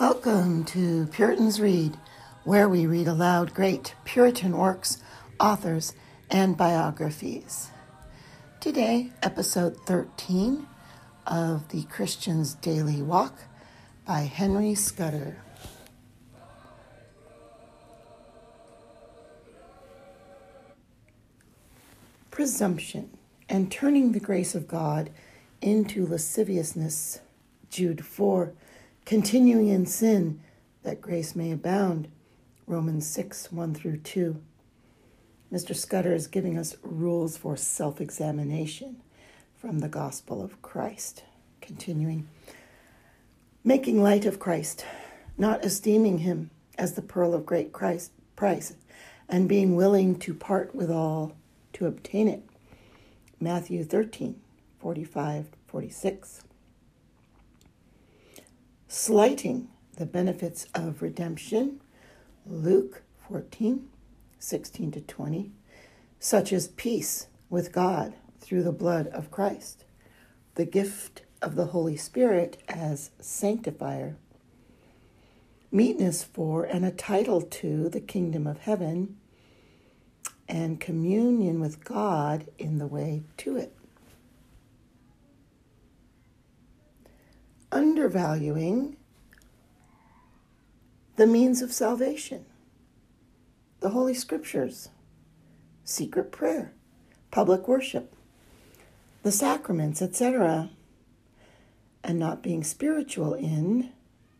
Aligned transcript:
Welcome 0.00 0.64
to 0.64 1.06
Puritans 1.06 1.60
Read, 1.60 1.96
where 2.42 2.68
we 2.68 2.84
read 2.84 3.06
aloud 3.06 3.54
great 3.54 3.94
Puritan 4.04 4.58
works, 4.58 5.00
authors, 5.38 5.94
and 6.28 6.56
biographies. 6.56 7.70
Today, 8.58 9.12
episode 9.22 9.76
13 9.86 10.66
of 11.28 11.68
The 11.68 11.84
Christian's 11.84 12.54
Daily 12.54 13.02
Walk 13.02 13.38
by 14.04 14.22
Henry 14.22 14.74
Scudder. 14.74 15.36
Presumption 22.32 23.16
and 23.48 23.70
turning 23.70 24.10
the 24.10 24.18
grace 24.18 24.56
of 24.56 24.66
God 24.66 25.10
into 25.62 26.04
lasciviousness. 26.04 27.20
Jude 27.70 28.04
4 28.04 28.52
continuing 29.04 29.68
in 29.68 29.86
sin 29.86 30.40
that 30.82 31.00
grace 31.00 31.36
may 31.36 31.50
abound. 31.50 32.08
Romans 32.66 33.06
6 33.06 33.52
1 33.52 33.74
through 33.74 33.98
2. 33.98 34.40
Mr. 35.52 35.74
Scudder 35.76 36.14
is 36.14 36.26
giving 36.26 36.58
us 36.58 36.76
rules 36.82 37.36
for 37.36 37.56
self 37.56 38.00
examination 38.00 38.96
from 39.56 39.80
the 39.80 39.88
gospel 39.88 40.42
of 40.42 40.60
Christ. 40.62 41.24
Continuing, 41.60 42.28
making 43.62 44.02
light 44.02 44.26
of 44.26 44.38
Christ, 44.38 44.84
not 45.38 45.64
esteeming 45.64 46.18
him 46.18 46.50
as 46.76 46.92
the 46.92 47.02
pearl 47.02 47.34
of 47.34 47.46
great 47.46 47.72
Christ, 47.72 48.12
price, 48.36 48.74
and 49.28 49.48
being 49.48 49.74
willing 49.74 50.18
to 50.18 50.34
part 50.34 50.74
with 50.74 50.90
all 50.90 51.34
to 51.74 51.86
obtain 51.86 52.28
it. 52.28 52.42
Matthew 53.40 53.84
13 53.84 54.40
45 54.80 55.46
46 55.66 56.43
slighting 58.94 59.66
the 59.96 60.06
benefits 60.06 60.68
of 60.72 61.02
redemption, 61.02 61.80
Luke 62.46 63.02
14, 63.28 63.88
16 64.38 64.92
to 64.92 65.00
20, 65.00 65.50
such 66.20 66.52
as 66.52 66.68
peace 66.68 67.26
with 67.50 67.72
God 67.72 68.14
through 68.38 68.62
the 68.62 68.70
blood 68.70 69.08
of 69.08 69.32
Christ, 69.32 69.84
the 70.54 70.64
gift 70.64 71.22
of 71.42 71.56
the 71.56 71.66
Holy 71.66 71.96
Spirit 71.96 72.62
as 72.68 73.10
sanctifier, 73.18 74.16
meetness 75.72 76.22
for 76.22 76.62
and 76.62 76.84
a 76.84 76.92
title 76.92 77.42
to 77.42 77.88
the 77.88 78.00
kingdom 78.00 78.46
of 78.46 78.58
heaven, 78.58 79.16
and 80.48 80.78
communion 80.78 81.58
with 81.58 81.82
God 81.82 82.46
in 82.58 82.78
the 82.78 82.86
way 82.86 83.24
to 83.38 83.56
it. 83.56 83.76
Undervaluing 87.74 88.96
the 91.16 91.26
means 91.26 91.60
of 91.60 91.72
salvation, 91.72 92.46
the 93.80 93.90
Holy 93.90 94.14
Scriptures, 94.14 94.88
secret 95.82 96.30
prayer, 96.30 96.72
public 97.30 97.66
worship, 97.66 98.14
the 99.24 99.32
sacraments, 99.32 100.00
etc., 100.00 100.70
and 102.04 102.18
not 102.18 102.42
being 102.42 102.62
spiritual 102.62 103.34
in, 103.34 103.90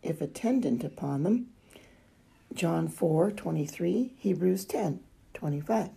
if 0.03 0.21
attendant 0.21 0.85
upon 0.85 1.25
them. 1.25 1.49
John 2.53 2.89
4 2.89 3.33
23, 3.33 4.13
Hebrews 4.17 4.65
10 4.65 5.01
25. 5.33 5.91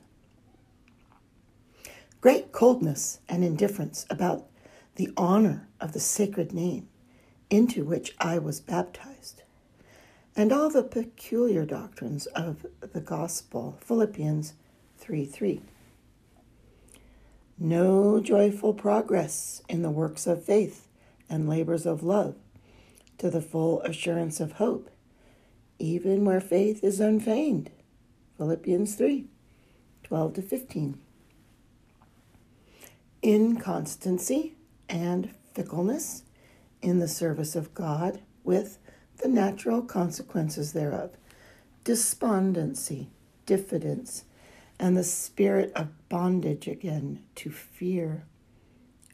Great 2.20 2.52
coldness 2.52 3.20
and 3.30 3.44
indifference 3.44 4.08
about 4.10 4.48
the 4.96 5.12
honor 5.16 5.68
of 5.80 5.92
the 5.94 6.00
sacred 6.00 6.52
name 6.52 6.88
into 7.50 7.84
which 7.84 8.16
I 8.20 8.38
was 8.40 8.60
baptized, 8.60 9.44
and 10.36 10.52
all 10.52 10.70
the 10.70 10.84
peculiar 10.84 11.66
doctrines 11.66 12.26
of 12.28 12.66
the 12.82 13.02
gospel. 13.02 13.78
Philippians 13.82 14.54
3 14.98 15.26
3. 15.26 15.62
No 17.60 18.20
joyful 18.20 18.74
progress 18.74 19.64
in 19.68 19.82
the 19.82 19.90
works 19.90 20.28
of 20.28 20.44
faith 20.44 20.88
and 21.30 21.50
labors 21.50 21.86
of 21.86 22.04
love 22.04 22.36
to 23.18 23.30
the 23.30 23.42
full 23.42 23.82
assurance 23.82 24.40
of 24.40 24.54
hope, 24.54 24.92
even 25.80 26.24
where 26.24 26.42
faith 26.42 26.84
is 26.84 27.00
unfeigned. 27.00 27.72
Philippians 28.38 28.96
3 28.96 29.26
12 30.04 30.34
to 30.36 30.42
15. 30.42 31.00
Inconstancy 33.24 34.56
and 34.88 35.34
fickleness 35.54 36.24
in 36.82 37.00
the 37.00 37.08
service 37.08 37.56
of 37.56 37.74
God 37.74 38.22
with 38.44 38.80
the 39.22 39.28
natural 39.28 39.82
consequences 39.82 40.74
thereof 40.74 41.12
despondency, 41.84 43.10
diffidence, 43.46 44.26
and 44.78 44.98
the 44.98 45.04
spirit 45.06 45.72
of 45.74 45.88
bondage 46.10 46.68
again 46.68 47.24
to 47.34 47.50
fear. 47.50 48.26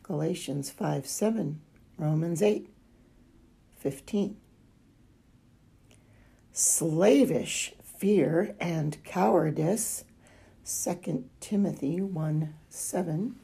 Galatians 0.01 0.71
5 0.71 1.05
7, 1.05 1.61
Romans 1.97 2.41
8 2.41 2.67
15. 3.77 4.37
Slavish 6.51 7.73
fear 7.83 8.55
and 8.59 9.03
cowardice, 9.03 10.03
2 10.65 11.25
Timothy 11.39 12.01
1 12.01 12.53
7 12.69 13.35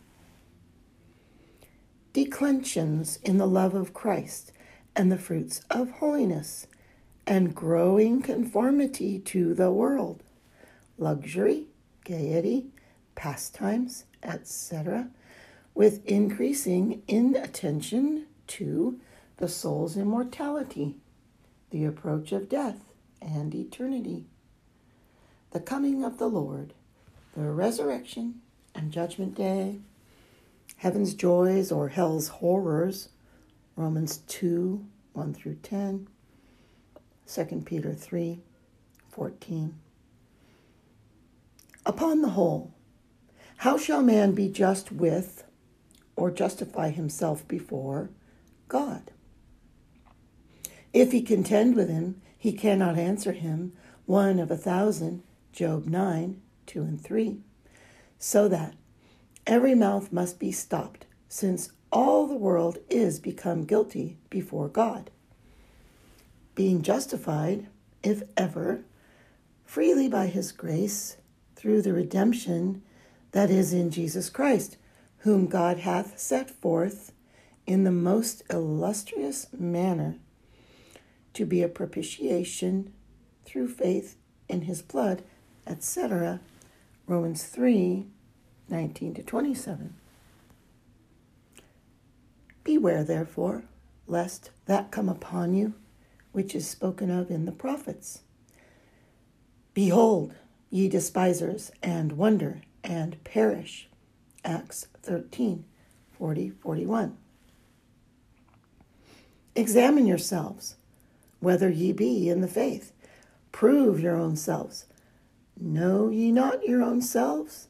declensions 2.13 3.19
in 3.23 3.37
the 3.37 3.47
love 3.47 3.73
of 3.73 3.93
Christ 3.93 4.51
and 4.95 5.11
the 5.11 5.17
fruits 5.17 5.61
of 5.69 5.91
holiness, 5.91 6.67
and 7.27 7.53
growing 7.53 8.21
conformity 8.21 9.19
to 9.19 9.53
the 9.53 9.71
world, 9.71 10.23
luxury, 10.97 11.67
gaiety, 12.03 12.67
pastimes, 13.15 14.05
etc., 14.23 15.09
with 15.75 16.05
increasing 16.05 17.03
inattention 17.07 18.25
to 18.47 18.99
the 19.37 19.47
soul's 19.47 19.95
immortality, 19.95 20.95
the 21.69 21.85
approach 21.85 22.31
of 22.31 22.49
death 22.49 22.91
and 23.21 23.53
eternity, 23.53 24.25
the 25.51 25.59
coming 25.59 26.03
of 26.03 26.17
the 26.17 26.27
Lord, 26.27 26.73
the 27.35 27.43
resurrection 27.43 28.41
and 28.73 28.91
judgment 28.91 29.35
day 29.35 29.77
heaven's 30.77 31.13
joys 31.13 31.71
or 31.71 31.89
hell's 31.89 32.27
horrors, 32.27 33.09
Romans 33.75 34.17
2 34.27 34.85
1 35.13 35.33
through 35.33 35.55
10, 35.55 36.07
2 37.27 37.45
Peter 37.65 37.93
3 37.93 38.39
14. 39.09 39.79
Upon 41.85 42.21
the 42.21 42.29
whole, 42.29 42.73
how 43.57 43.77
shall 43.77 44.01
man 44.01 44.33
be 44.33 44.47
just 44.47 44.91
with 44.91 45.43
or 46.15 46.31
justify 46.31 46.91
himself 46.91 47.47
before 47.47 48.09
God? 48.67 49.11
If 50.93 51.11
he 51.11 51.21
contend 51.21 51.75
with 51.75 51.89
him, 51.89 52.21
he 52.37 52.53
cannot 52.53 52.97
answer 52.97 53.33
him, 53.33 53.73
one 54.05 54.39
of 54.39 54.49
a 54.49 54.57
thousand, 54.57 55.23
Job 55.51 55.85
9 55.85 56.41
2 56.65 56.81
and 56.81 57.01
3. 57.01 57.39
So 58.17 58.47
that 58.47 58.75
Every 59.47 59.75
mouth 59.75 60.11
must 60.11 60.39
be 60.39 60.51
stopped, 60.51 61.05
since 61.27 61.71
all 61.91 62.27
the 62.27 62.35
world 62.35 62.77
is 62.89 63.19
become 63.19 63.65
guilty 63.65 64.17
before 64.29 64.67
God. 64.67 65.09
Being 66.55 66.81
justified, 66.81 67.67
if 68.03 68.23
ever, 68.37 68.83
freely 69.65 70.07
by 70.07 70.27
his 70.27 70.51
grace, 70.51 71.17
through 71.55 71.81
the 71.81 71.93
redemption 71.93 72.81
that 73.31 73.49
is 73.49 73.73
in 73.73 73.91
Jesus 73.91 74.29
Christ, 74.29 74.77
whom 75.19 75.47
God 75.47 75.79
hath 75.79 76.17
set 76.17 76.49
forth 76.49 77.11
in 77.67 77.83
the 77.83 77.91
most 77.91 78.43
illustrious 78.49 79.47
manner 79.51 80.15
to 81.33 81.45
be 81.45 81.61
a 81.61 81.67
propitiation 81.67 82.93
through 83.45 83.67
faith 83.67 84.17
in 84.47 84.61
his 84.61 84.81
blood, 84.81 85.21
etc. 85.67 86.39
Romans 87.07 87.43
3 87.43 88.07
19 88.69 89.13
to 89.15 89.23
27. 89.23 89.95
Beware, 92.63 93.03
therefore, 93.03 93.63
lest 94.07 94.51
that 94.65 94.91
come 94.91 95.09
upon 95.09 95.53
you 95.53 95.73
which 96.31 96.55
is 96.55 96.67
spoken 96.67 97.09
of 97.09 97.31
in 97.31 97.45
the 97.45 97.51
prophets. 97.51 98.21
Behold, 99.73 100.33
ye 100.69 100.87
despisers, 100.87 101.71
and 101.81 102.13
wonder, 102.13 102.61
and 102.83 103.23
perish. 103.23 103.87
Acts 104.45 104.87
13 105.03 105.65
40 106.17 106.49
41. 106.49 107.17
Examine 109.55 110.05
yourselves, 110.05 110.75
whether 111.39 111.69
ye 111.69 111.91
be 111.91 112.29
in 112.29 112.41
the 112.41 112.47
faith. 112.47 112.93
Prove 113.51 113.99
your 113.99 114.15
own 114.15 114.35
selves. 114.35 114.85
Know 115.59 116.09
ye 116.09 116.31
not 116.31 116.65
your 116.65 116.81
own 116.81 117.01
selves 117.01 117.67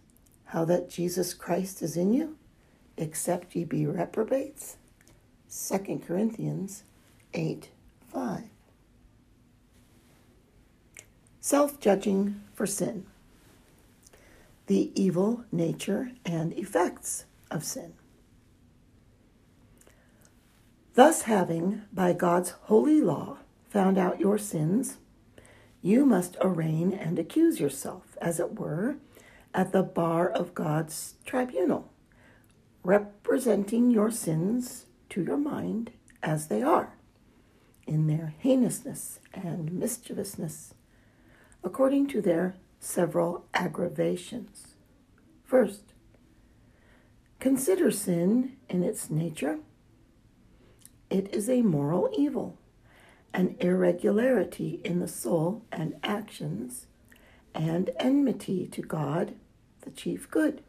how 0.49 0.65
that 0.65 0.89
Jesus 0.89 1.33
Christ 1.33 1.81
is 1.81 1.95
in 1.95 2.11
you, 2.13 2.35
except 2.97 3.55
ye 3.55 3.63
be 3.63 3.85
reprobates? 3.85 4.77
2 5.51 6.01
Corinthians 6.05 6.83
8 7.33 7.69
5. 8.11 8.43
self 11.39 11.79
judging 11.79 12.41
for 12.53 12.65
sin, 12.65 13.05
the 14.67 14.91
evil 14.99 15.43
nature 15.51 16.11
and 16.25 16.53
effects 16.53 17.25
of 17.51 17.63
sin. 17.63 17.93
Thus, 20.95 21.23
having, 21.23 21.83
by 21.93 22.13
God's 22.13 22.51
holy 22.63 23.01
law, 23.01 23.37
found 23.69 23.97
out 23.97 24.19
your 24.19 24.37
sins, 24.37 24.97
you 25.81 26.05
must 26.05 26.35
arraign 26.41 26.91
and 26.91 27.17
accuse 27.19 27.59
yourself, 27.59 28.17
as 28.19 28.39
it 28.39 28.59
were, 28.59 28.97
at 29.53 29.71
the 29.71 29.83
bar 29.83 30.29
of 30.29 30.53
God's 30.53 31.15
tribunal, 31.25 31.91
representing 32.83 33.91
your 33.91 34.11
sins 34.11 34.85
to 35.09 35.23
your 35.23 35.37
mind 35.37 35.91
as 36.21 36.47
they 36.47 36.61
are, 36.61 36.93
in 37.87 38.07
their 38.07 38.35
heinousness 38.43 39.19
and 39.33 39.71
mischievousness, 39.73 40.73
according 41.63 42.07
to 42.07 42.21
their 42.21 42.55
several 42.79 43.45
aggravations. 43.53 44.75
First, 45.43 45.93
consider 47.39 47.89
sin 47.91 48.57
in 48.69 48.83
its 48.83 49.09
nature. 49.09 49.59
It 51.09 51.33
is 51.33 51.49
a 51.49 51.63
moral 51.63 52.09
evil, 52.15 52.57
an 53.33 53.55
irregularity 53.59 54.79
in 54.83 54.99
the 54.99 55.07
soul 55.07 55.65
and 55.71 55.95
actions, 56.03 56.85
and 57.53 57.89
enmity 57.99 58.67
to 58.67 58.81
God, 58.81 59.33
the 59.81 59.91
chief 59.91 60.29
good. 60.29 60.61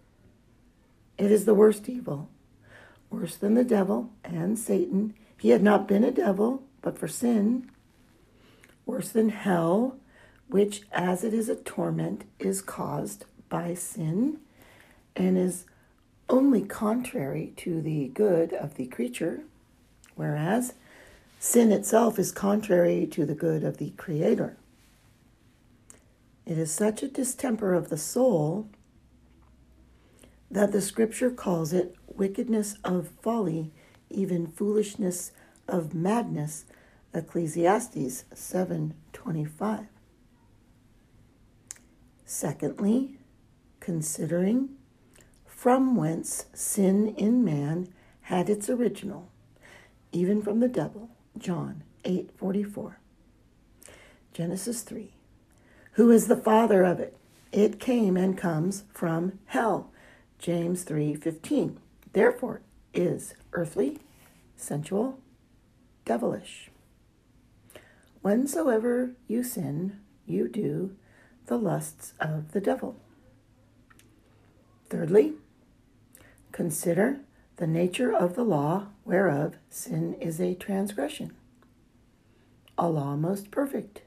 It 1.19 1.31
is 1.31 1.45
the 1.45 1.55
worst 1.55 1.89
evil, 1.89 2.29
worse 3.11 3.37
than 3.37 3.55
the 3.55 3.65
devil 3.65 4.11
and 4.25 4.59
Satan. 4.59 5.15
He 5.39 5.51
had 5.51 5.63
not 5.63 5.87
been 5.87 6.05
a 6.05 6.11
devil, 6.11 6.63
but 6.83 6.99
for 6.99 7.09
sin. 7.09 7.71
Worse 8.87 9.11
than 9.11 9.29
hell, 9.29 9.97
which, 10.49 10.83
as 10.93 11.23
it 11.23 11.35
is 11.35 11.49
a 11.49 11.57
torment, 11.57 12.25
is 12.39 12.63
caused 12.63 13.25
by 13.49 13.75
sin 13.75 14.39
and 15.15 15.37
is 15.37 15.67
only 16.29 16.63
contrary 16.63 17.53
to 17.57 17.83
the 17.83 18.09
good 18.09 18.53
of 18.53 18.77
the 18.77 18.87
creature, 18.87 19.41
whereas 20.15 20.75
sin 21.39 21.73
itself 21.73 22.19
is 22.19 22.33
contrary 22.33 23.07
to 23.07 23.27
the 23.27 23.35
good 23.35 23.65
of 23.65 23.79
the 23.79 23.91
Creator. 23.91 24.57
It 26.51 26.59
is 26.59 26.73
such 26.73 27.05
a 27.05 27.09
distemper 27.09 27.75
of 27.75 27.91
the 27.91 27.97
soul 27.97 28.69
that 30.51 30.73
the 30.73 30.81
scripture 30.81 31.31
calls 31.31 31.73
it 31.73 31.95
wickedness 32.09 32.75
of 32.83 33.13
folly, 33.23 33.71
even 34.09 34.49
foolishness 34.49 35.31
of 35.69 35.95
madness. 35.95 36.65
Ecclesiastes 37.15 38.25
7:25. 38.35 39.87
Secondly, 42.25 43.21
considering 43.79 44.71
from 45.47 45.95
whence 45.95 46.47
sin 46.53 47.15
in 47.15 47.45
man 47.45 47.95
had 48.23 48.51
its 48.51 48.69
original, 48.69 49.29
even 50.11 50.43
from 50.43 50.59
the 50.59 50.69
devil. 50.69 51.11
John 51.39 51.85
8:44. 52.05 52.97
Genesis 54.33 54.83
3. 54.83 55.15
Who 56.01 56.11
is 56.11 56.29
the 56.29 56.37
father 56.37 56.83
of 56.83 56.99
it? 56.99 57.15
It 57.53 57.79
came 57.79 58.17
and 58.17 58.35
comes 58.35 58.85
from 58.91 59.39
hell. 59.45 59.91
James 60.39 60.83
3:15. 60.83 61.77
Therefore 62.15 62.63
is 62.95 63.35
earthly, 63.53 63.99
sensual, 64.57 65.19
devilish. 66.07 66.71
Whensoever 68.23 69.15
you 69.29 69.43
sin, 69.43 70.01
you 70.25 70.49
do 70.49 70.97
the 71.45 71.59
lusts 71.59 72.15
of 72.19 72.53
the 72.53 72.63
devil. 72.63 72.97
Thirdly, 74.89 75.35
consider 76.51 77.21
the 77.57 77.67
nature 77.67 78.11
of 78.11 78.37
the 78.37 78.45
law 78.45 78.87
whereof 79.05 79.57
sin 79.69 80.15
is 80.15 80.41
a 80.41 80.55
transgression. 80.55 81.33
A 82.79 82.89
law 82.89 83.17
most 83.17 83.51
perfect, 83.51 84.01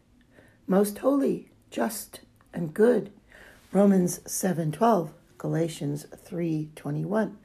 most 0.66 0.98
holy, 0.98 1.52
just, 1.74 2.22
and 2.54 2.72
good. 2.72 3.12
Romans 3.72 4.20
7:12, 4.28 5.12
Galatians 5.40 6.06
3:21. 6.16 7.38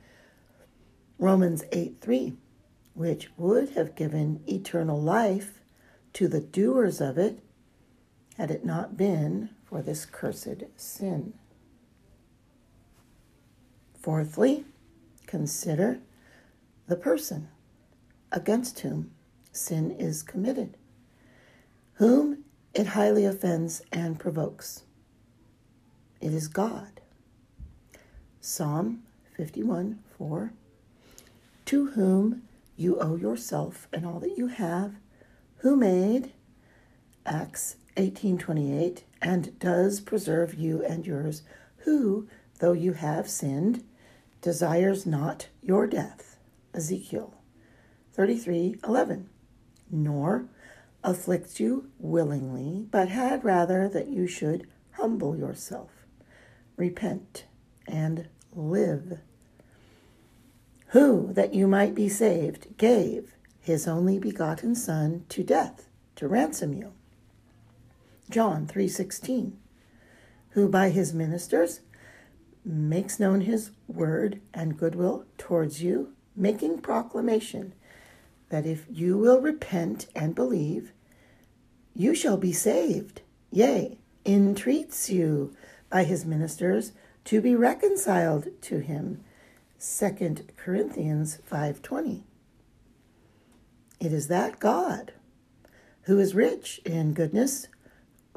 Romans 1.18 1.64
8:3, 1.72 2.36
which 2.92 3.30
would 3.38 3.70
have 3.70 3.94
given 3.96 4.44
eternal 4.46 5.00
life 5.00 5.62
to 6.12 6.28
the 6.28 6.42
doers 6.42 7.00
of 7.00 7.16
it 7.16 7.42
had 8.36 8.50
it 8.50 8.66
not 8.66 8.98
been 8.98 9.48
for 9.64 9.80
this 9.80 10.04
cursed 10.04 10.62
sin. 10.76 11.32
Fourthly, 13.94 14.66
consider 15.26 16.00
the 16.86 16.96
person 16.96 17.48
against 18.30 18.80
whom 18.80 19.10
sin 19.52 19.90
is 19.90 20.22
committed, 20.22 20.76
whom 21.94 22.44
it 22.78 22.86
highly 22.86 23.24
offends 23.24 23.82
and 23.90 24.20
provokes. 24.20 24.84
It 26.20 26.32
is 26.32 26.46
God. 26.46 27.00
Psalm 28.40 29.02
51 29.36 29.98
4 30.16 30.52
To 31.64 31.86
whom 31.90 32.42
you 32.76 33.00
owe 33.00 33.16
yourself 33.16 33.88
and 33.92 34.06
all 34.06 34.20
that 34.20 34.38
you 34.38 34.46
have, 34.46 34.94
who 35.56 35.74
made 35.74 36.32
Acts 37.26 37.78
18:28 37.96 39.02
and 39.20 39.58
does 39.58 39.98
preserve 39.98 40.54
you 40.54 40.84
and 40.84 41.04
yours, 41.04 41.42
who, 41.78 42.28
though 42.60 42.74
you 42.74 42.92
have 42.92 43.28
sinned, 43.28 43.82
desires 44.40 45.04
not 45.04 45.48
your 45.62 45.88
death. 45.88 46.38
Ezekiel 46.72 47.34
33:11. 48.16 49.24
Nor 49.90 50.46
afflicts 51.04 51.60
you 51.60 51.90
willingly, 51.98 52.86
but 52.90 53.08
had 53.08 53.44
rather 53.44 53.88
that 53.88 54.08
you 54.08 54.26
should 54.26 54.66
humble 54.92 55.36
yourself, 55.36 55.90
repent, 56.76 57.44
and 57.86 58.28
live. 58.54 59.18
Who, 60.88 61.32
that 61.32 61.54
you 61.54 61.68
might 61.68 61.94
be 61.94 62.08
saved, 62.08 62.76
gave 62.76 63.34
his 63.60 63.86
only 63.86 64.18
begotten 64.18 64.74
Son 64.74 65.24
to 65.28 65.44
death 65.44 65.88
to 66.16 66.26
ransom 66.26 66.72
you. 66.72 66.92
John 68.30 68.66
3:16. 68.66 69.52
Who 70.50 70.68
by 70.68 70.90
his 70.90 71.14
ministers 71.14 71.80
makes 72.64 73.20
known 73.20 73.42
his 73.42 73.70
word 73.86 74.40
and 74.52 74.76
goodwill 74.78 75.24
towards 75.36 75.82
you, 75.82 76.14
making 76.34 76.78
proclamation 76.78 77.74
that 78.48 78.66
if 78.66 78.86
you 78.90 79.16
will 79.18 79.40
repent 79.40 80.06
and 80.14 80.34
believe, 80.34 80.92
you 81.94 82.14
shall 82.14 82.36
be 82.36 82.52
saved. 82.52 83.22
Yea, 83.50 83.98
entreats 84.24 85.10
you 85.10 85.54
by 85.90 86.04
his 86.04 86.24
ministers 86.24 86.92
to 87.24 87.40
be 87.40 87.54
reconciled 87.54 88.48
to 88.62 88.78
him. 88.78 89.22
2 89.78 90.48
Corinthians 90.56 91.38
5:20. 91.44 92.24
It 94.00 94.12
is 94.12 94.28
that 94.28 94.60
God 94.60 95.12
who 96.08 96.18
is 96.18 96.34
rich 96.34 96.80
in 96.86 97.12
goodness, 97.12 97.68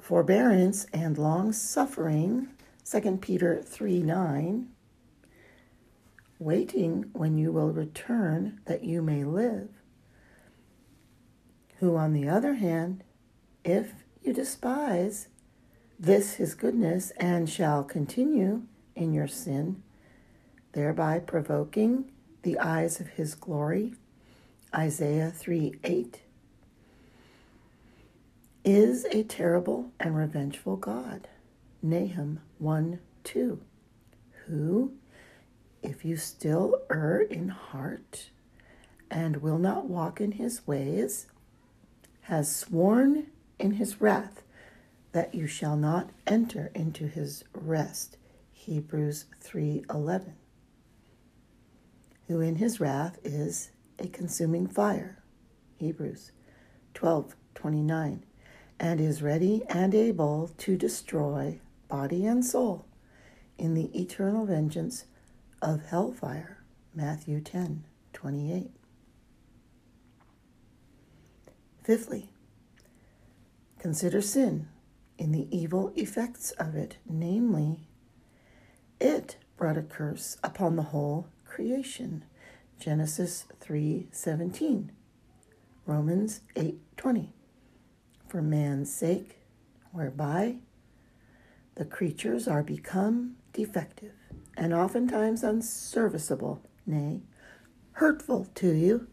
forbearance, 0.01 0.86
and 0.91 1.18
long 1.18 1.53
suffering, 1.53 2.50
2 2.84 3.18
Peter 3.22 3.62
3 3.63 4.03
9, 4.03 4.68
waiting 6.38 7.10
when 7.13 7.38
you 7.38 7.50
will 7.50 7.72
return 7.72 8.60
that 8.65 8.84
you 8.84 9.01
may 9.01 9.24
live 9.24 9.70
who, 11.81 11.97
on 11.97 12.13
the 12.13 12.29
other 12.29 12.53
hand, 12.53 13.03
if 13.65 13.91
you 14.21 14.31
despise 14.31 15.27
this 16.00 16.35
his 16.35 16.53
goodness 16.53 17.09
and 17.17 17.50
shall 17.50 17.83
continue 17.83 18.61
in 18.95 19.13
your 19.13 19.27
sin, 19.27 19.81
thereby 20.73 21.17
provoking 21.17 22.05
the 22.43 22.57
eyes 22.59 23.00
of 23.00 23.07
his 23.07 23.33
glory, 23.33 23.95
Isaiah 24.73 25.31
3 25.31 25.73
8, 25.83 26.21
is 28.63 29.05
a 29.05 29.23
terrible 29.23 29.91
and 30.00 30.15
revengeful 30.15 30.75
God, 30.75 31.27
Nahum 31.81 32.41
1 32.59 33.00
2, 33.23 33.59
who, 34.45 34.93
if 35.81 36.05
you 36.05 36.15
still 36.15 36.79
err 36.91 37.21
in 37.21 37.50
heart 37.50 38.29
and 39.09 39.38
will 39.38 39.57
not 39.57 39.89
walk 39.89 40.21
in 40.21 40.33
his 40.33 40.67
ways, 40.67 41.25
has 42.31 42.55
sworn 42.55 43.27
in 43.59 43.71
his 43.71 44.00
wrath 44.00 44.41
that 45.11 45.35
you 45.35 45.45
shall 45.45 45.75
not 45.75 46.09
enter 46.25 46.71
into 46.73 47.05
his 47.05 47.43
rest. 47.53 48.15
Hebrews 48.53 49.25
3:11. 49.41 50.35
Who 52.27 52.39
in 52.39 52.55
his 52.55 52.79
wrath 52.79 53.19
is 53.25 53.71
a 54.00 54.07
consuming 54.07 54.65
fire. 54.65 55.21
Hebrews 55.75 56.31
12:29. 56.93 58.23
and 58.79 59.01
is 59.01 59.21
ready 59.21 59.63
and 59.67 59.93
able 59.93 60.51
to 60.57 60.77
destroy 60.77 61.59
body 61.89 62.25
and 62.25 62.45
soul 62.45 62.85
in 63.57 63.73
the 63.73 63.91
eternal 64.00 64.45
vengeance 64.45 65.03
of 65.61 65.83
hellfire. 65.88 66.63
Matthew 66.95 67.41
10 67.41 67.83
Fifthly, 71.91 72.29
consider 73.77 74.21
sin 74.21 74.69
in 75.17 75.33
the 75.33 75.50
evil 75.53 75.91
effects 75.98 76.51
of 76.51 76.74
it, 76.74 76.95
namely, 77.05 77.89
it 79.01 79.36
brought 79.57 79.77
a 79.77 79.81
curse 79.81 80.38
upon 80.41 80.77
the 80.77 80.83
whole 80.93 81.27
creation. 81.43 82.24
Genesis 82.79 83.43
3:17. 83.60 84.91
Romans 85.86 86.39
8:20. 86.55 87.33
For 88.25 88.41
man's 88.41 88.89
sake, 88.89 89.41
whereby 89.91 90.60
the 91.75 91.83
creatures 91.83 92.48
are 92.48 92.63
become 92.63 93.36
defective 93.51 94.15
and 94.55 94.74
oftentimes 94.74 95.43
unserviceable, 95.43 96.62
nay, 96.86 97.24
hurtful 97.91 98.45
to 98.55 98.71
you. 98.71 99.07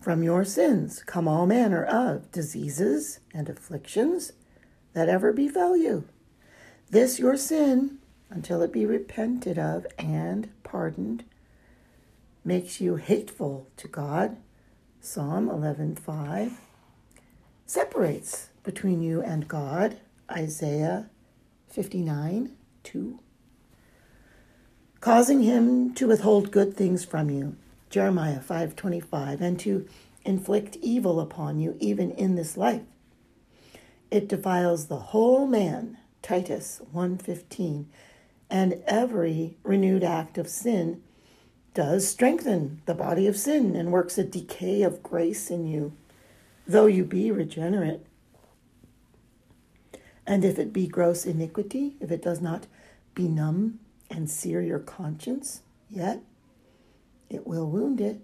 From 0.00 0.22
your 0.22 0.44
sins 0.44 1.02
come 1.04 1.28
all 1.28 1.46
manner 1.46 1.84
of 1.84 2.32
diseases 2.32 3.20
and 3.34 3.48
afflictions 3.48 4.32
that 4.94 5.08
ever 5.08 5.32
befell 5.32 5.76
you. 5.76 6.04
This 6.88 7.18
your 7.18 7.36
sin, 7.36 7.98
until 8.30 8.62
it 8.62 8.72
be 8.72 8.86
repented 8.86 9.58
of 9.58 9.86
and 9.98 10.48
pardoned, 10.64 11.24
makes 12.44 12.80
you 12.80 12.96
hateful 12.96 13.68
to 13.76 13.88
God. 13.88 14.38
Psalm 15.00 15.48
11:5 15.48 16.52
separates 17.66 18.48
between 18.62 19.02
you 19.02 19.20
and 19.20 19.46
God. 19.46 20.00
Isaiah 20.30 21.10
59 21.68 22.56
2 22.84 23.18
causing 25.00 25.42
him 25.42 25.94
to 25.94 26.06
withhold 26.06 26.50
good 26.50 26.76
things 26.76 27.04
from 27.04 27.30
you. 27.30 27.56
Jeremiah 27.90 28.40
5:25 28.40 29.40
and 29.40 29.58
to 29.60 29.86
inflict 30.24 30.76
evil 30.76 31.20
upon 31.20 31.58
you 31.58 31.76
even 31.80 32.12
in 32.12 32.36
this 32.36 32.56
life. 32.56 32.82
It 34.10 34.28
defiles 34.28 34.86
the 34.86 34.98
whole 34.98 35.46
man. 35.46 35.98
Titus 36.22 36.80
1:15 36.92 37.86
and 38.48 38.82
every 38.86 39.56
renewed 39.62 40.04
act 40.04 40.38
of 40.38 40.48
sin 40.48 41.02
does 41.72 42.06
strengthen 42.06 42.82
the 42.86 42.94
body 42.94 43.26
of 43.26 43.36
sin 43.36 43.74
and 43.76 43.92
works 43.92 44.18
a 44.18 44.24
decay 44.24 44.82
of 44.82 45.02
grace 45.02 45.50
in 45.50 45.66
you, 45.66 45.92
though 46.66 46.86
you 46.86 47.04
be 47.04 47.30
regenerate. 47.30 48.04
And 50.26 50.44
if 50.44 50.58
it 50.58 50.72
be 50.72 50.86
gross 50.86 51.24
iniquity, 51.24 51.96
if 52.00 52.10
it 52.10 52.22
does 52.22 52.40
not 52.40 52.66
benumb 53.14 53.78
and 54.10 54.28
sear 54.28 54.60
your 54.60 54.80
conscience, 54.80 55.62
yet 55.88 56.22
it 57.30 57.46
will 57.46 57.70
wound 57.70 58.00
it 58.00 58.20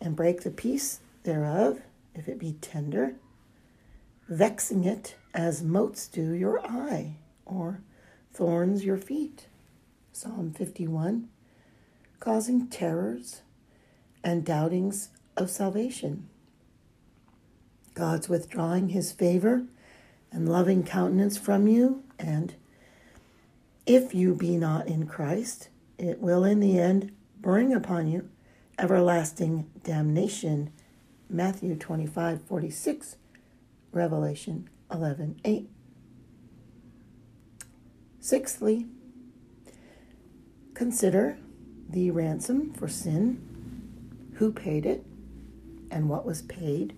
and 0.00 0.16
break 0.16 0.40
the 0.40 0.50
peace 0.50 1.00
thereof, 1.22 1.80
if 2.14 2.26
it 2.26 2.38
be 2.38 2.54
tender, 2.60 3.14
vexing 4.28 4.84
it 4.84 5.16
as 5.34 5.62
motes 5.62 6.08
do 6.08 6.32
your 6.32 6.60
eye, 6.66 7.16
or 7.44 7.82
thorns 8.32 8.84
your 8.84 8.96
feet. 8.96 9.46
Psalm 10.12 10.52
51, 10.52 11.28
causing 12.18 12.66
terrors 12.68 13.42
and 14.24 14.44
doubtings 14.44 15.08
of 15.36 15.50
salvation. 15.50 16.28
God's 17.94 18.28
withdrawing 18.28 18.90
his 18.90 19.12
favor 19.12 19.64
and 20.32 20.48
loving 20.48 20.82
countenance 20.84 21.36
from 21.36 21.66
you, 21.66 22.02
and 22.18 22.54
if 23.86 24.14
you 24.14 24.34
be 24.34 24.56
not 24.56 24.86
in 24.86 25.06
Christ, 25.06 25.68
it 25.98 26.20
will 26.20 26.44
in 26.44 26.60
the 26.60 26.78
end 26.78 27.12
bring 27.40 27.72
upon 27.72 28.08
you 28.08 28.28
everlasting 28.78 29.70
damnation. 29.82 30.72
Matthew 31.28 31.76
25 31.76 32.42
46, 32.42 33.16
Revelation 33.92 34.68
11 34.92 35.40
8. 35.44 35.70
Sixthly, 38.18 38.86
consider 40.74 41.38
the 41.88 42.10
ransom 42.10 42.72
for 42.72 42.88
sin, 42.88 44.32
who 44.34 44.52
paid 44.52 44.84
it, 44.84 45.04
and 45.90 46.08
what 46.08 46.26
was 46.26 46.42
paid. 46.42 46.94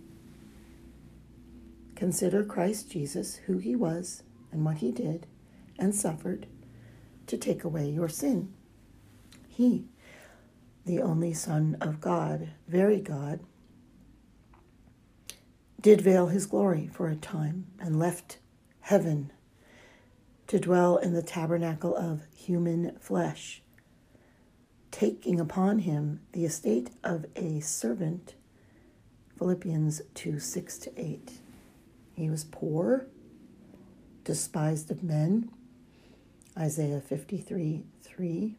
Consider 1.95 2.45
Christ 2.45 2.91
Jesus, 2.91 3.37
who 3.47 3.59
he 3.59 3.77
was, 3.77 4.23
and 4.51 4.65
what 4.65 4.79
he 4.79 4.91
did 4.91 5.27
and 5.79 5.95
suffered 5.95 6.47
to 7.27 7.37
take 7.37 7.65
away 7.65 7.89
your 7.89 8.09
sin. 8.09 8.53
He, 9.49 9.87
the 10.85 11.01
only 11.01 11.33
Son 11.33 11.77
of 11.81 12.01
God, 12.01 12.51
very 12.67 13.01
God, 13.01 13.41
did 15.81 16.01
veil 16.01 16.29
his 16.29 16.47
glory 16.47 16.89
for 16.93 17.09
a 17.09 17.17
time 17.17 17.67
and 17.81 17.99
left 17.99 18.39
heaven 18.81 19.33
to 20.47 20.59
dwell 20.59 20.97
in 20.97 21.13
the 21.13 21.23
tabernacle 21.23 21.97
of 21.97 22.23
human 22.37 22.97
flesh, 23.01 23.63
taking 24.91 25.41
upon 25.41 25.81
him 25.81 26.21
the 26.33 26.45
estate 26.45 26.91
of 27.03 27.27
a 27.37 27.61
servant. 27.61 28.35
Philippians 29.39 30.03
2 30.15 30.39
6 30.39 30.79
to 30.79 30.93
8. 30.97 31.33
He 32.15 32.31
was 32.31 32.45
poor, 32.45 33.07
despised 34.25 34.91
of 34.91 35.03
men, 35.03 35.51
Isaiah 36.57 37.01
53 37.01 37.85
3. 38.03 38.57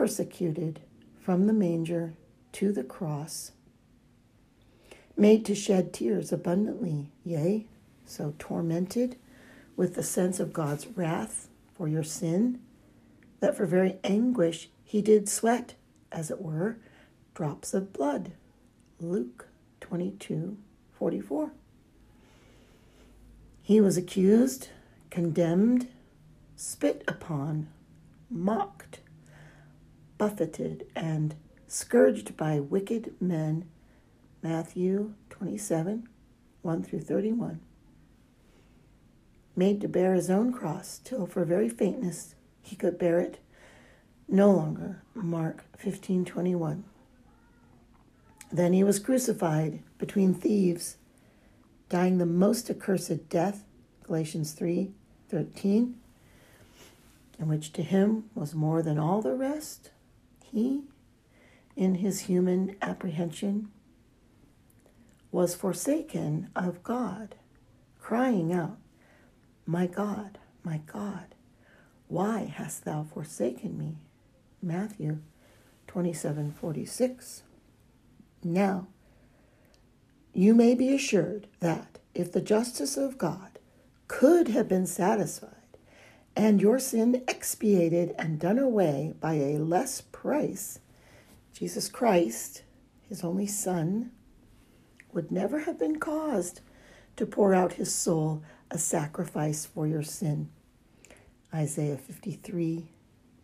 Persecuted 0.00 0.80
from 1.20 1.46
the 1.46 1.52
manger 1.52 2.14
to 2.52 2.72
the 2.72 2.82
cross, 2.82 3.52
made 5.14 5.44
to 5.44 5.54
shed 5.54 5.92
tears 5.92 6.32
abundantly, 6.32 7.10
yea, 7.22 7.66
so 8.06 8.32
tormented 8.38 9.16
with 9.76 9.96
the 9.96 10.02
sense 10.02 10.40
of 10.40 10.54
God's 10.54 10.86
wrath 10.86 11.48
for 11.74 11.86
your 11.86 12.02
sin, 12.02 12.60
that 13.40 13.54
for 13.54 13.66
very 13.66 13.98
anguish 14.02 14.70
he 14.84 15.02
did 15.02 15.28
sweat, 15.28 15.74
as 16.10 16.30
it 16.30 16.40
were, 16.40 16.78
drops 17.34 17.74
of 17.74 17.92
blood. 17.92 18.32
Luke 19.00 19.48
22 19.82 20.56
44. 20.94 21.52
He 23.60 23.82
was 23.82 23.98
accused, 23.98 24.68
condemned, 25.10 25.88
spit 26.56 27.04
upon, 27.06 27.68
mocked, 28.30 28.99
buffeted, 30.20 30.86
and 30.94 31.34
scourged 31.66 32.36
by 32.36 32.60
wicked 32.60 33.14
men. 33.22 33.64
Matthew 34.42 35.14
27 35.30 36.06
1 36.60 36.82
through 36.82 37.00
31 37.00 37.60
made 39.56 39.80
to 39.80 39.88
bear 39.88 40.12
his 40.12 40.28
own 40.28 40.52
cross 40.52 41.00
till 41.02 41.26
for 41.26 41.44
very 41.46 41.70
faintness 41.70 42.34
he 42.60 42.76
could 42.76 42.98
bear 42.98 43.18
it 43.18 43.38
no 44.28 44.50
longer. 44.50 45.02
Mark 45.14 45.64
15:21. 45.78 46.84
Then 48.52 48.74
he 48.74 48.84
was 48.84 48.98
crucified 48.98 49.82
between 49.96 50.34
thieves, 50.34 50.98
dying 51.88 52.18
the 52.18 52.26
most 52.26 52.68
accursed 52.68 53.30
death, 53.30 53.64
Galatians 54.02 54.52
3:13, 54.52 55.94
and 57.38 57.48
which 57.48 57.72
to 57.72 57.82
him 57.82 58.28
was 58.34 58.54
more 58.54 58.82
than 58.82 58.98
all 58.98 59.22
the 59.22 59.34
rest. 59.34 59.90
He, 60.52 60.82
in 61.76 61.96
his 61.96 62.20
human 62.20 62.76
apprehension, 62.82 63.70
was 65.30 65.54
forsaken 65.54 66.50
of 66.56 66.82
God, 66.82 67.36
crying 68.00 68.52
out, 68.52 68.78
my 69.64 69.86
God, 69.86 70.38
my 70.64 70.78
God, 70.86 71.34
why 72.08 72.52
hast 72.52 72.84
thou 72.84 73.04
forsaken 73.04 73.78
me? 73.78 73.98
Matthew 74.60 75.20
27 75.86 76.52
46. 76.52 77.42
Now, 78.42 78.88
you 80.32 80.54
may 80.54 80.74
be 80.74 80.94
assured 80.94 81.46
that 81.60 81.98
if 82.14 82.32
the 82.32 82.40
justice 82.40 82.96
of 82.96 83.18
God 83.18 83.58
could 84.08 84.48
have 84.48 84.68
been 84.68 84.86
satisfied 84.86 85.59
and 86.36 86.60
your 86.60 86.78
sin 86.78 87.22
expiated 87.28 88.14
and 88.18 88.38
done 88.38 88.58
away 88.58 89.14
by 89.20 89.34
a 89.34 89.58
less 89.58 90.00
price, 90.00 90.78
Jesus 91.52 91.88
Christ, 91.88 92.62
his 93.08 93.24
only 93.24 93.46
Son, 93.46 94.12
would 95.12 95.30
never 95.30 95.60
have 95.60 95.78
been 95.78 95.98
caused 95.98 96.60
to 97.16 97.26
pour 97.26 97.54
out 97.54 97.74
his 97.74 97.94
soul 97.94 98.42
a 98.70 98.78
sacrifice 98.78 99.66
for 99.66 99.86
your 99.86 100.02
sin. 100.02 100.48
Isaiah 101.52 101.96
53 101.96 102.86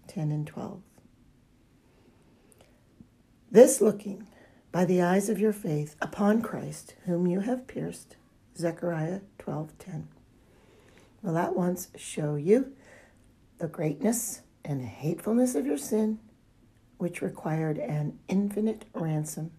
10 0.07 0.31
and 0.31 0.47
12. 0.47 0.81
This 3.51 3.81
looking 3.81 4.27
by 4.71 4.85
the 4.85 5.03
eyes 5.03 5.29
of 5.29 5.41
your 5.41 5.53
faith 5.53 5.97
upon 6.01 6.43
Christ, 6.43 6.95
whom 7.07 7.27
you 7.27 7.41
have 7.41 7.67
pierced, 7.67 8.17
Zechariah 8.57 9.21
12:10 9.39 10.05
will 11.23 11.37
at 11.37 11.57
once 11.57 11.89
show 11.97 12.37
you 12.37 12.76
the 13.59 13.69
greatness 13.69 14.43
and 14.65 14.83
hatefulness 14.83 15.55
of 15.55 15.67
your 15.67 15.79
sin, 15.79 16.19
which 16.99 17.23
required 17.23 17.79
an 17.79 18.19
infinite 18.29 18.85
ransom, 18.95 19.51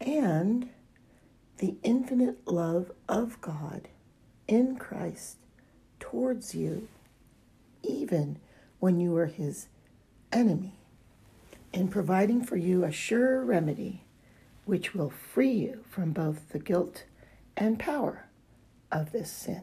and 0.00 0.68
the 1.58 1.76
infinite 1.82 2.46
love 2.46 2.92
of 3.08 3.40
God 3.40 3.88
in 4.46 4.76
Christ 4.76 5.38
towards 5.98 6.54
you, 6.54 6.88
even 7.82 8.38
when 8.78 9.00
you 9.00 9.10
were 9.12 9.26
his 9.26 9.68
enemy, 10.32 10.74
in 11.72 11.88
providing 11.88 12.44
for 12.44 12.56
you 12.56 12.84
a 12.84 12.92
sure 12.92 13.42
remedy 13.42 14.02
which 14.64 14.94
will 14.94 15.10
free 15.10 15.52
you 15.52 15.84
from 15.88 16.12
both 16.12 16.50
the 16.50 16.58
guilt 16.58 17.04
and 17.56 17.78
power 17.78 18.26
of 18.92 19.12
this 19.12 19.30
sin. 19.30 19.62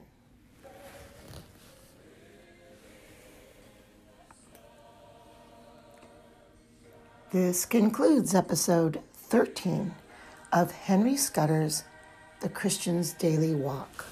This 7.34 7.66
concludes 7.66 8.36
episode 8.36 9.02
13 9.16 9.96
of 10.52 10.72
Henry 10.72 11.18
Scudder's 11.18 11.84
The 12.42 12.50
Christian's 12.50 13.14
Daily 13.14 13.56
Walk. 13.56 14.06